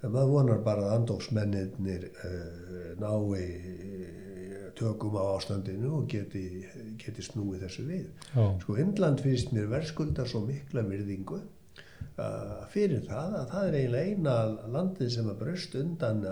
[0.00, 6.64] en maður vonar bara að andóksmennir uh, nái eh, tökum á ástandinu og geti,
[7.00, 8.06] geti snúið þessu við.
[8.32, 8.44] Já.
[8.62, 14.08] sko Indland finnst mér verðskulda svo mikla virðingu uh, fyrir það að það er eiginlega
[14.08, 16.24] eina landið sem að bröst undan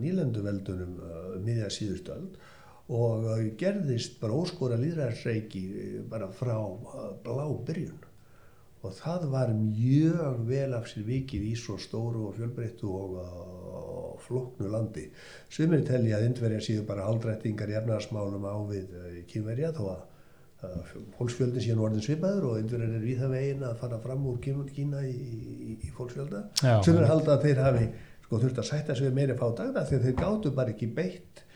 [0.00, 2.40] nýlenduveldunum uh, miðja síðustöld
[2.92, 5.62] og uh, gerðist bara óskora líðræðsreiki
[6.10, 8.02] bara frá uh, blá byrjun
[8.84, 14.18] og það var mjög vel af sér vikið í svo stóru og fjölbreyttu og, og
[14.26, 15.06] flóknu landi.
[15.48, 18.92] Sumir telja að indverja séu bara aldrættingar í efnarsmálum á við
[19.32, 20.02] kynverja þó að
[21.16, 24.38] fólksfjöldin séu nú orðin svipaður og indverjar er við það vegin að fara fram úr
[24.44, 26.44] Kín- Kína í, í, í fólksfjölda.
[26.60, 27.88] Já, Sumir halda að þeir hafi
[28.26, 31.40] sko, þurft að sætta sig við meiri fátagna því að þeir gátu bara ekki beitt
[31.40, 31.53] eh,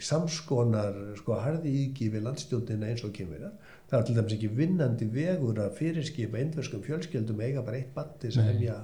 [0.00, 3.52] samskonar sko, harði íki við landstjóðina eins og kynverjar.
[3.90, 8.16] Það var til dæmis ekki vinnandi vegur að fyrirskipa indverskum fjölskyldum eiga bara eitt band
[8.22, 8.78] til þess að hefja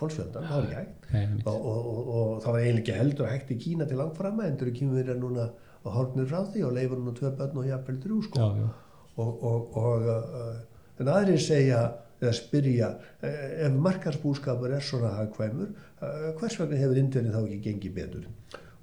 [0.00, 1.10] fólksfjöldan, það var ekki hægt.
[1.12, 1.42] Nei.
[1.44, 4.72] Og, og, og, og það var eiginlega ekki heldur hægt í Kína til langframa, endur
[4.76, 5.46] kynverjar núna
[5.80, 8.68] á hornir frá því og leifur nú tvö börn og jafnvel þrjú sko Já, já.
[9.16, 10.56] og, og, og uh,
[11.00, 11.80] en aðrir segja
[12.20, 17.60] eða spyrja uh, ef markarsbúskapur er svona hagkvæmur uh, hvers vegna hefur indverðin þá ekki
[17.68, 18.28] gengið betur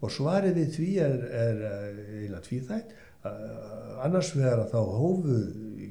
[0.02, 1.78] og svarið við því er, er uh,
[2.20, 2.96] eiginlega tvíþætt.
[3.28, 5.38] Uh, annars vegar að þá hófu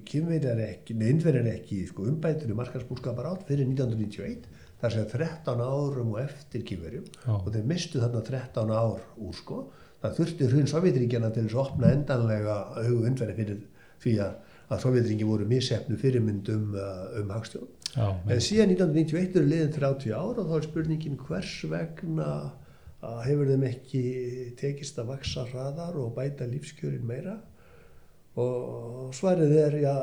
[0.06, 4.46] kynverjar ekki, neða indverjar ekki sko, umbætur í markarsbúskapar átt fyrir 1991
[4.80, 9.62] þar sem 13 árum og eftir kynverjum og þeir mistu þarna 13 ár úr sko.
[10.02, 13.62] Það þurfti hrun Sovjetríkjana til þess að opna endanlega augu indverði fyrir
[14.04, 14.36] því að,
[14.68, 17.72] að Sovjetríki voru missefnu fyrirmynd um, uh, um hagstjón.
[17.96, 22.30] Já, En síðan 1991 eru liðin 30 ár og þá er spurningin hvers vegna
[23.06, 24.02] að hefur þeim ekki
[24.60, 27.38] tekist að vaksa hraðar og bæta lífskjörin meira?
[28.36, 29.96] Og svarið er já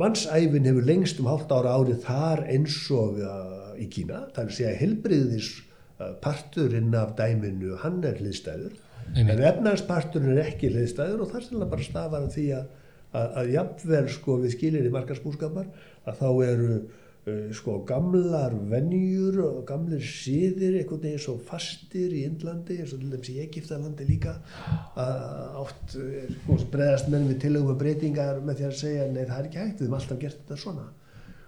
[0.00, 4.78] mannsæfin hefur lengst um hálft ára árið þar eins og uh, í Kína, er að
[4.80, 5.50] helbriðis
[6.20, 8.74] parturinn af dæminu, hann er hliðstæður.
[9.16, 12.70] En efnagsparturinn er ekki hliðstæður og það er sérlega bara stafar af því að,
[13.12, 15.68] að, að jafnvel sko við skilir í markarsbúskapar
[16.04, 16.78] að þá eru
[17.26, 23.10] sko gamlar venjur og gamlir síðir einhvern veginn svo fastir í Indlandi eins og til
[23.10, 24.36] dæmis í Egiptalandi líka
[25.02, 29.24] að oft uh, sko, breðast menn við tilögum og breytingar með því að segja nei
[29.24, 30.86] það er ekki hægt, við höfum alltaf gert þetta svona.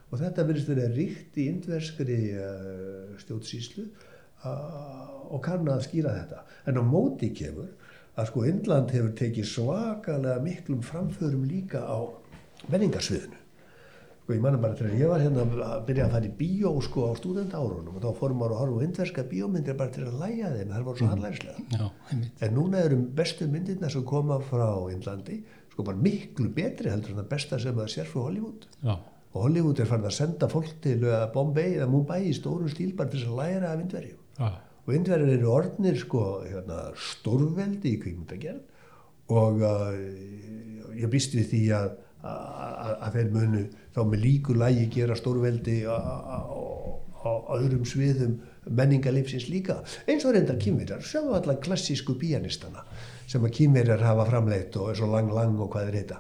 [0.09, 4.53] Og þetta verðist verið ríkt í indverskri uh, stjórnsýslu uh,
[5.31, 6.47] og kann að skýra þetta.
[6.67, 7.71] En á móti kemur
[8.19, 12.03] að sko Indland hefur tekið svakalega miklum framförum líka á
[12.67, 13.47] menningarsviðinu
[14.29, 17.07] sko ég manna bara þegar ég var hérna að byrja að fara í bíó sko
[17.09, 20.51] á stúdendárunum og þá fórum maður að horfa á indverska bíómyndir bara til að læja
[20.53, 22.43] þeim, það voru svo hallærislega Já, einmitt.
[22.45, 25.39] En núna eru bestu myndirna sem koma frá Indlandi
[25.73, 28.67] sko bara miklu betri heldur en það besta sem það sér frá Hollywood.
[28.85, 28.99] Já,
[29.33, 32.93] Og Hollywood er farin að senda fólk til uh, Bombay eða Mumbai í stóru stíl
[32.97, 34.21] bara til að læra af indverjum.
[34.39, 34.49] já,
[34.89, 38.61] Og indverjar eru orðnir sko hérna, stórveldi í kvikmyndagerð.
[39.29, 41.91] Og uh, ég býst við því að,
[42.25, 43.63] að, að þeir munu
[43.99, 45.93] þá með líku lægi gera stórveldi á,
[47.59, 48.37] öðrum sviðum
[48.79, 49.81] menningalífsins líka.
[50.09, 52.85] Eins og reyndar kýmverjar, sjáum alla klassísku píanistana
[53.29, 56.19] sem að kýmverjar hafa framleitt og er svo lang lang og hvað er þetta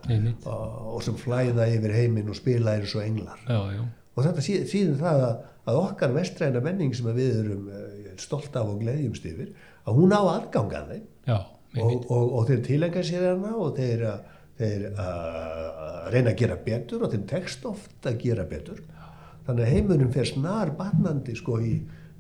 [0.48, 3.38] og, og sem flæða yfir heiminn og spila eins og englar.
[3.48, 3.84] Já, já,
[4.18, 5.36] og þetta sí- þýðir það að,
[5.70, 9.54] að okkar vestræna menning sem að við erum uh, stolt af og gleðjumst yfir
[9.88, 11.06] að hún á aðgang að þeim.
[11.30, 11.38] Já,
[11.84, 16.58] og, og, og þeir tilenga sér hana og þeir, uh, þeir uh, reyna að gera
[16.64, 18.82] betur og þeim tekst oft að gera betur
[19.46, 21.74] þannig að heimurinn fer snar batnandi sko í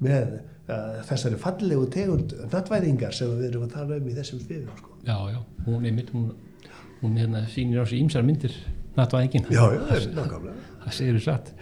[0.04, 4.78] með uh, þessari fallegu tegund nattvæðingar sem við erum að tala um í þessum sviðum
[4.78, 4.94] sko.
[5.04, 6.30] Já, já, hún einmitt, hún,
[7.02, 8.54] hún hérna sýnir á sig ímsar myndir
[8.96, 9.50] nattvæðingin.
[9.50, 11.52] já, já, það er nákvæmlega Það segir þú satt.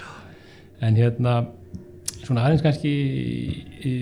[0.87, 1.33] En hérna,
[2.21, 2.93] svona aðeins kannski
[3.89, 3.95] í,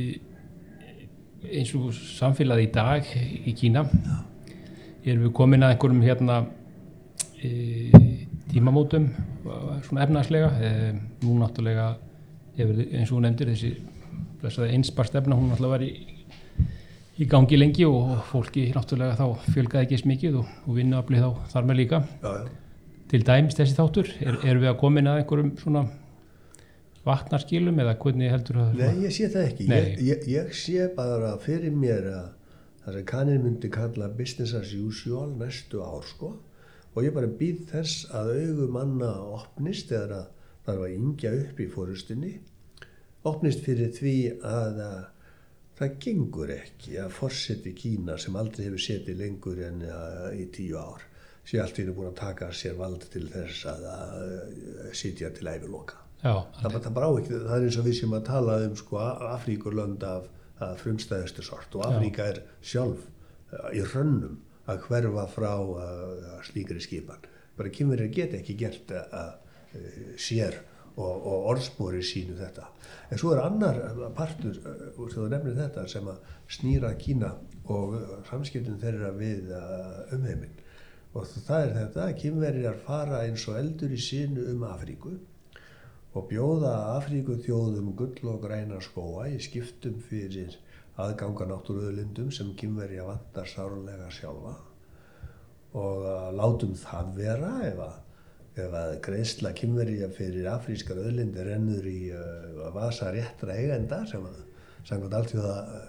[1.48, 3.86] eins og samfélagi í dag í Kína,
[5.04, 6.42] erum við komin að einhverjum hérna
[8.52, 9.10] tímamótum,
[9.86, 10.72] svona efnaðslega, e,
[11.24, 11.94] nú náttúrulega,
[12.56, 13.72] eins og þú nefndir, þessi
[14.42, 15.92] blessaði einsparstefna, hún náttúrulega var í
[17.14, 21.50] í gangi lengi og fólki náttúrulega þá fjölgaði ekki eins mikið og, og vinnuaflið þá
[21.52, 22.00] þar með líka.
[22.22, 22.46] Já, já.
[23.12, 25.84] til dæmis þessi þáttur er, erum við að komin að einhverjum svona
[27.04, 29.68] vatnarskilum eða hvernig heldur það Nei, ég sé það ekki.
[29.68, 32.26] Ég, ég, ég sé bara fyrir mér að
[32.84, 36.34] það sem kannin myndi kalla business as usual næstu ár sko
[36.94, 40.30] og ég bara býð þess að augu manna opnist eða að
[40.64, 42.34] það var yngja upp í fórustinni
[43.28, 45.02] opnist fyrir því að, að
[45.78, 50.78] það gengur ekki að forseti Kína sem aldrei hefur setið lengur en uh, í tíu
[50.78, 51.04] ár
[51.44, 55.98] sé allt hennu búin að taka sér vald til þess að, að sitja til æfiloka.
[56.22, 56.94] Já, Það, það,
[57.28, 60.30] það er eins og við sem að tala um sko, Afríkurlönd af,
[60.80, 61.74] frumstæðustu sort.
[61.76, 64.38] Og Afríka er sjálf uh, í rönnum
[64.70, 67.26] að hverfa frá uh, slíkri skipan.
[67.58, 69.34] Bara kynverið get ekki gert uh,
[70.20, 70.56] sér
[70.94, 72.68] og, og orðspori sínu þetta.
[73.10, 73.80] En svo er annar
[74.16, 77.34] partur, uh, sem þú nefnir þetta, sem að snýra Kína
[77.72, 77.96] og
[78.28, 79.52] samskiptin þeirra við
[80.12, 80.58] umheiminn.
[81.14, 85.14] Og það er þetta að kynverjar fara eins og eldur í sínu um Afríku
[86.14, 90.58] og bjóða Afríku þjóðum gull og græna skóa í skiptum fyrir
[91.00, 94.54] aðganga náttúruðlindum sem kynverja vantar sárlega sjálfa.
[95.74, 97.96] Og uh, látum það vera ef að,
[98.68, 104.38] að greiðsla kynverja fyrir afrískar öðlindi rennur í uh, vasa réttra eigenda sem að
[104.86, 105.82] samkvæmt allt því að uh,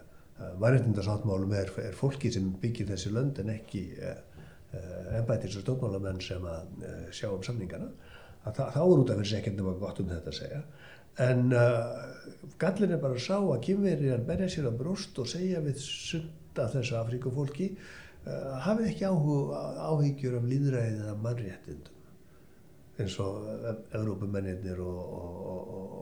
[0.63, 3.85] mannreitindarsáttmálum er, er fólki sem byggir þessi lönd en ekki
[5.15, 6.81] ennbættis og stofnmálamenn sem að
[7.15, 7.85] sjá um samningana.
[8.43, 10.59] Að þá er út af þessi ekkert nema gott um þetta að segja
[11.23, 11.91] en uh,
[12.59, 16.67] gallin er bara að sá að kynverið berja sér að brúst og segja við sunda
[16.73, 21.93] þessu Afríkufólki uh, hafið ekki áhuga, áhyggjur af líðræðið eða mannréttindum
[22.95, 23.47] eins og
[23.91, 25.95] Evrópumennir og, og, og,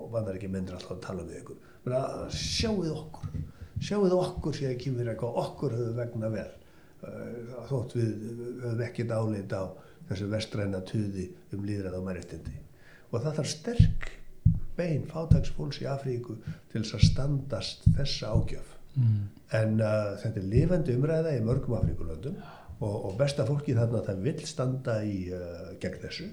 [0.00, 3.36] og vandar ekki mennir alltaf að tala við ykkur menn sjáuð okkur
[3.80, 8.10] sjáuð okkur sé að kynverið eitthvað okkur höfðu vegna vel uh, þótt við
[8.64, 9.62] höfum ekkert áleit á
[10.10, 12.56] þessu vestræna tuði um líðræð og mæriðtindi.
[13.10, 14.08] Og það þarf sterk
[14.80, 16.38] bein fátagsfólks í Afríku
[16.72, 18.76] til þess að standast þessa ágjöf.
[18.96, 19.18] Mm.
[19.60, 22.38] En uh, þetta er lifandi umræða í mörgum Afríkulöndum
[22.80, 26.30] og, og besta fólki þarna það vil standa í uh, gegn þessu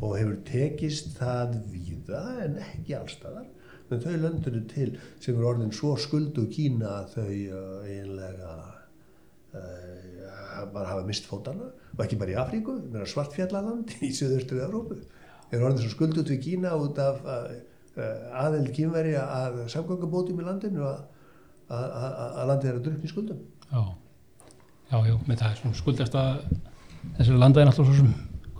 [0.00, 3.48] og hefur tekist það víða en ekki allstaðar.
[3.90, 8.52] Men þau löndinu til sem er orðin svo skuldu Kína að þau uh, einlega
[10.70, 12.76] bara hafa mist fótana og ekki bara í Afríku,
[13.08, 15.00] svartfjallaland í söðurstuði Európu.
[15.50, 17.24] Er orðin svo skuldut við Kína út af
[17.98, 23.40] aðeld kínveri að samgöngabótum í landinu að landið er að drukna í skuldum.
[23.70, 23.82] Já,
[24.92, 26.40] já, já, með það er svona skuldast að
[27.18, 28.10] þessari landa er náttúrulega svo sem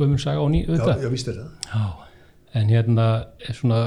[0.01, 0.95] Guðmund saga á ný auðvitað.
[0.95, 1.51] Já, já, víst er það.
[1.71, 1.85] Já,
[2.61, 3.09] en hérna
[3.47, 3.81] er svona,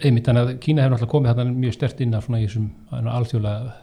[0.00, 2.70] einmitt þannig að Kína hefur náttúrulega komið hérna mjög stert inn að svona í þessum
[3.16, 3.74] alþjóðlega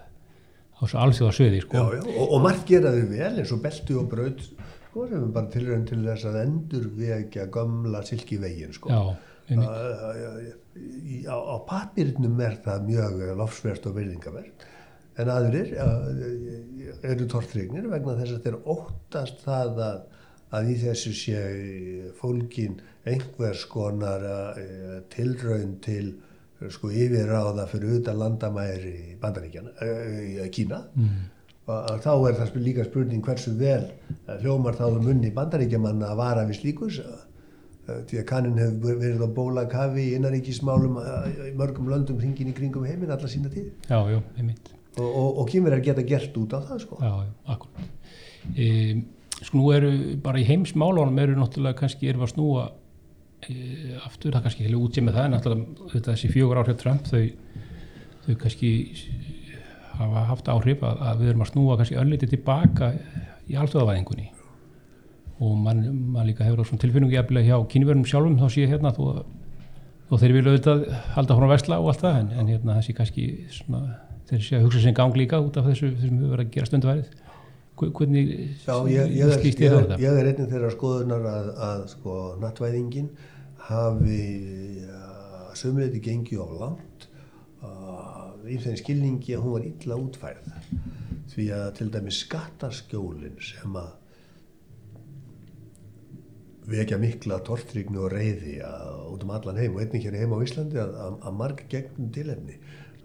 [0.78, 1.78] á þessu alþjóðarsviði sko.
[1.78, 4.44] Já, já, og, og margt geraði vel eins og beltu og braut
[4.98, 8.90] sko, sem er bara tilrönd til þess að endur vekja gamla silki veginn sko.
[8.92, 9.02] Já,
[11.28, 14.66] á, á papirnum er það mjög lofsverst og verðingaverð
[15.18, 15.72] en aðrir
[17.08, 20.02] eru tortrygnir vegna þess að þeir óttast það að,
[20.58, 21.40] að í þessu sé
[22.20, 22.76] fólkin
[23.08, 24.28] einhvers konar
[25.14, 26.12] tilrönd til
[26.74, 31.26] sko yfirráða fyrir utan landamæri í bandaríkjana, uh, Kína mm.
[31.68, 33.90] Og þá er það líka spurning hversu vel
[34.42, 37.18] hljómar þá um munni bandaríkjamanna að vara við slíkus uh,
[38.08, 40.98] því að kannin hefur verið á bólakafi í innaríkismálum
[41.48, 43.70] í mörgum löndum hringin í kringum heiminn alla sína tíð.
[43.88, 44.20] Já, já,
[44.98, 47.00] og, og, og kýmur er geta gert út á það sko.
[47.04, 47.14] Já,
[47.54, 47.94] akkurat.
[48.56, 48.68] E,
[49.38, 49.92] Sko nú eru
[50.24, 52.72] bara í heimsmálunum eru náttúrulega kannski að snúa
[54.08, 57.22] aftur, það kannski hefur útsið með það en náttúrulega þessi fjögur áhrif Trump þau,
[58.26, 58.72] þau kannski
[59.98, 62.92] hafa haft áhrif að, að við erum að snúa kannski ölliti tilbaka
[63.48, 64.32] í alþjóðavæðingunni.
[65.44, 65.84] Og mann
[66.16, 69.22] man líka hefur svona tilfinningu jafnilega hjá kynverðum sjálfum þá sé ég hérna þó,
[70.10, 70.84] þó þeir vilja auðvitað
[71.14, 73.84] halda hún á vesla og allt það en, en hérna þessi kannski svona,
[74.32, 76.72] þeir sé að hugsa sem gang líka út af þessu sem hefur verið að gera
[76.72, 77.16] stundvæðið
[77.78, 78.30] hvernig
[78.66, 83.12] Já, ég, ég, er, ég, er, ég er einnig þeirra skoðunar að, að sko nattvæðingin
[83.68, 84.24] hafi
[85.58, 87.08] sömuleiti gengið á langt
[87.62, 90.52] uh, í þeim skilningi að hún var illa útfærð.
[91.34, 93.96] Því að til dæmis skattarskjólin sem að
[96.68, 98.58] vekja mikla tortrygnu og reyði
[99.08, 102.10] út um allan heim og einnig hér heim á Íslandi að, að, að marg gegnum
[102.16, 102.58] tilhefni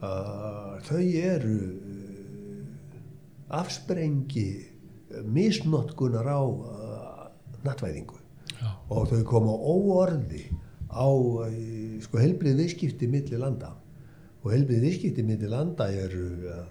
[0.02, 1.58] þau eru
[3.54, 4.48] afsprengi
[5.22, 6.42] misnotkunar á
[7.62, 8.18] nattvæðingu
[8.58, 8.72] Já.
[8.90, 10.46] og þau koma óorði
[10.92, 11.46] á uh,
[12.04, 13.72] sko, helbrið viðskipti millir landa
[14.42, 16.64] og helbrið viðskipti millir landa eru uh,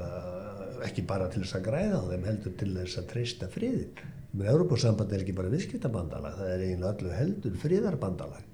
[0.00, 4.02] uh, ekki bara til þess að græða á þeim heldur til þess að treysta friðin
[4.34, 8.50] með Európa-samband er ekki bara viðskiptabandalag það er eiginlega öllu heldur friðarbandalag.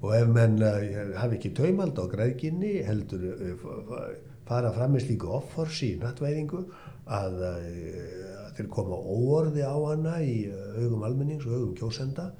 [0.00, 0.78] Og ef menn uh,
[1.20, 3.26] hafi ekki taumald á græðginni heldur
[4.48, 6.64] fara fram með slíku offorsi í nattvæðingu
[7.10, 7.36] að,
[8.56, 10.48] þeir koma óorði á hana í
[10.80, 12.30] augum almennings og augum kjósenda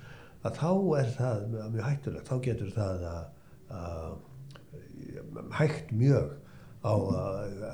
[0.40, 1.44] að þá er það
[1.74, 3.22] mjög hættulegt, þá getur það að,
[3.76, 4.18] að
[5.58, 6.36] hægt mjög
[6.80, 6.94] á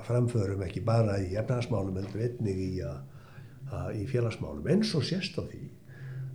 [0.09, 2.99] framförum ekki bara í efnarsmálum heldur einnig í að
[3.71, 4.67] uh, í félagsmálum.
[4.67, 5.63] Eins og sérst á því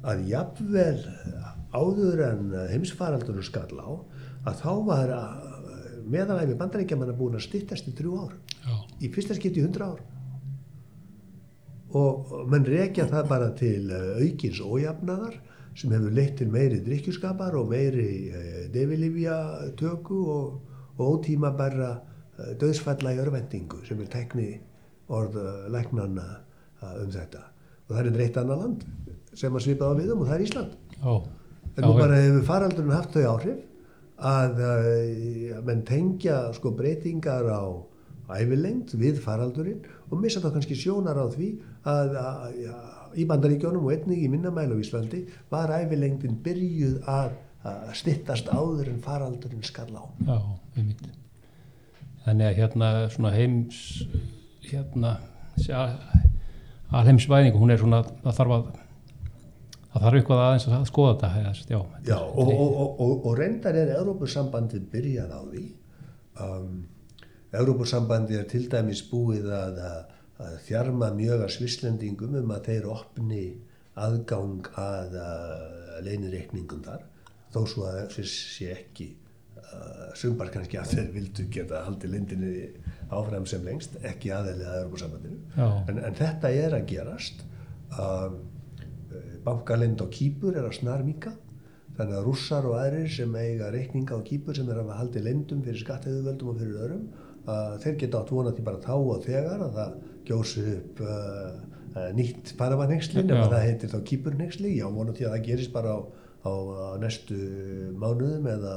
[0.07, 1.01] að jafnvel
[1.75, 3.89] áður en heimsfaraldunum skall á
[4.49, 5.11] að þá var
[6.11, 8.33] meðalæmi bandarækjaman að búin að styttast í þrjú ár.
[8.61, 8.75] Já.
[9.01, 10.01] í fyrsta skipti í hundra ár.
[11.97, 15.39] Og mann rekja það bara til eh, aukins ójafnaðar
[15.75, 19.37] sem hefur leitt til meiri drikkjuskapar og meiri uh, defilifja
[19.79, 20.70] töku og,
[21.01, 24.49] og ótíma bara uh, döðsfalla í örvendingu sem er tekni
[25.11, 27.43] orð uh, læknanna uh, um þetta
[27.87, 28.87] og það er einn reitt annar land
[29.33, 31.13] sem að svipa á við um og það er Ísland Já.
[31.75, 33.67] en nú bara hefur faraldurinn haft þau áhrif
[34.21, 37.63] að, að menn tengja sko breytingar á
[38.37, 41.49] ævilengd við faraldurinn og missa þá kannski sjónar á því
[41.87, 42.75] að, að ja,
[43.17, 47.33] í bandaríkjónum og einnig í minnamælu á Íslandi var ævilengdin byrjuð að,
[47.67, 50.03] að stittast áður en faraldurinn skall á.
[50.27, 50.37] Já,
[50.75, 51.07] einmitt.
[52.25, 53.81] Þannig að hérna svona heims,
[54.67, 55.15] hérna,
[56.91, 58.71] alheimsvæðingu, hún er svona, það þarf að,
[59.91, 61.31] það þarf eitthvað aðeins að skoða þetta.
[61.41, 61.81] Eða, já,
[62.11, 65.67] Já, og, og, og, og, og reyndar er Európusambandið byrjað á því.
[66.41, 66.73] Um,
[67.51, 72.87] Európusambandið er til dæmis búið að, að að þjarma mjög að svislendingum um að þeir
[72.91, 73.45] opni
[74.01, 77.03] aðgang að, að leinireikningum þar
[77.51, 79.11] þó svo að þess sé ekki
[79.59, 82.55] uh, sumbar kannski að þeir vildu geta haldið lindinni
[83.11, 85.39] áfram sem lengst ekki aðeins að Europasambandinu
[85.91, 87.43] en, en þetta er að gerast
[87.99, 88.37] um,
[89.45, 91.33] bankalind á Kýpur er að snarmíka
[91.97, 95.65] þannig að rússar og aðrir sem eiga reikninga á Kýpur sem er að haldið lindum
[95.65, 97.03] fyrir skatteðuvöldum og fyrir öðrum
[97.49, 99.97] uh, þeir geta átt vonandi bara þá og þegar að það
[100.29, 101.51] gjósi upp uh,
[101.97, 105.99] uh, nýtt Panama-nexli nema það heitir þá Kýpur-nexli já, vonandi að það gerist bara á,
[106.41, 106.53] á,
[107.01, 107.37] næstu
[107.97, 108.75] mánuðum eða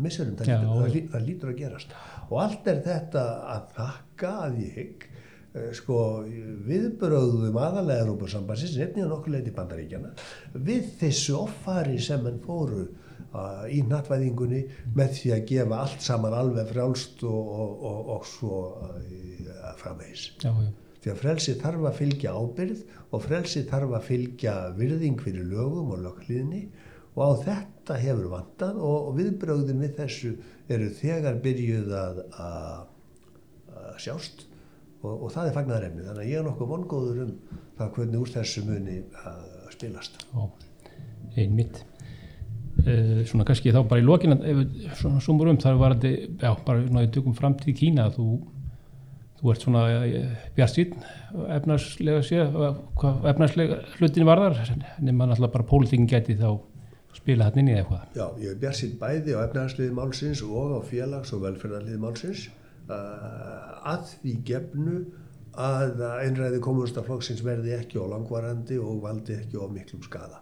[0.00, 1.94] missurum, það, lítur, það, það lítur að gerast
[2.30, 6.00] og allt er þetta að þakka að ég uh, sko
[6.68, 10.12] viðbröðum aðalega Európa-sambansins, nefnir nokkur leiti bandaríkjana,
[10.54, 14.62] við þessu offari sem hann fóru uh, í nattvæðingunni
[14.96, 20.30] með því að gefa allt saman alveg frjálst og, og, og, og svo uh, framvegis.
[20.44, 20.70] Já, já.
[21.00, 22.80] Því að frelsi þarf að fylgja ábyrð
[23.16, 26.66] og frelsi þarf að fylgja virðing fyrir lögum og lögklíðni
[27.16, 30.36] og á þetta hefur vantan og viðbröðin við þessu
[30.70, 32.88] eru þegar byrjuð að, að
[34.00, 34.46] sjást
[35.02, 37.34] og, og það er fagnar efni þannig að ég er nokkuð vongóður um
[37.78, 39.40] það hvernig úr þessu muni að
[39.74, 40.22] spilast.
[41.38, 41.82] Einmitt.
[42.80, 44.38] Uh, svona kannski þá bara í lokinu
[44.96, 48.28] svona sumur um það var þetta já, bara svona í tökum framtíð Kína þú,
[49.40, 49.82] þú ert svona
[50.56, 50.94] bjart sín
[51.58, 54.62] efnarslega sé efnarslega hlutin varðar
[55.02, 56.54] nema náttúrulega bara pólitíkin geti þá
[57.16, 58.04] spila hann inn í eitthvað?
[58.18, 62.46] Já, ég er bjart sín bæði á efnarsliði málsins og á félags- og velferðarliði málsins.
[62.90, 65.00] Að því gefnu
[65.60, 70.40] að einræði kommunistaflokksins verði ekki á langvarandi og valdi ekki á miklum skada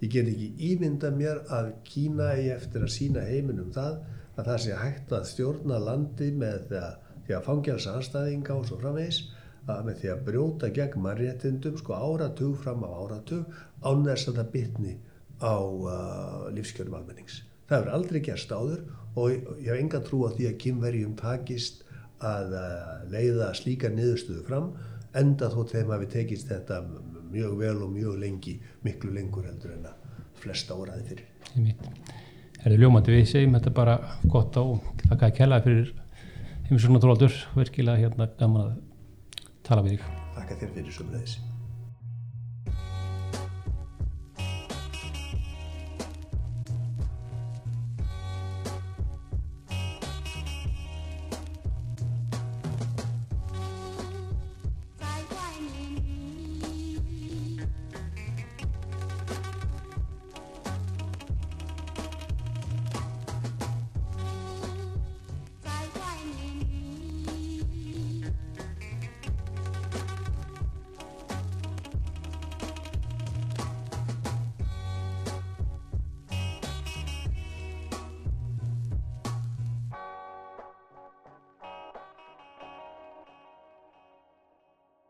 [0.00, 3.94] Ég get ekki ímynda mér að Kína eigi eftir að sína heiminum það
[4.36, 6.74] að það sé hægt að stjórna landi með
[7.26, 9.22] því að fangjálsa anstæðinga og svo framvegs
[9.72, 13.56] að með því að brjóta gegn mannréttindum sko áratug fram á áratug
[13.88, 14.94] án þess að það bitni
[15.42, 17.42] á uh, lífskjörnum almennings.
[17.66, 18.84] Það hefur aldrei gerst áður
[19.16, 21.82] og ég hef enga trú á því að kynverjum takist
[22.24, 24.70] að uh, leiða slíka niðurstöðu fram
[25.16, 26.82] enda þótt þeim hafi tekist þetta
[27.32, 31.26] mjög vel og mjög lengi, miklu lengur heldur en að flesta óraði fyrir.
[32.62, 33.96] Er þið ljómandi við segjum þetta bara
[34.32, 34.64] gott á
[35.06, 35.92] þakka að kella fyrir
[36.68, 38.80] heimsóknar tróldur, virkilega hérna gaman að
[39.66, 40.08] tala við þig.
[40.38, 41.38] Þakka þér fyrir sömulegis.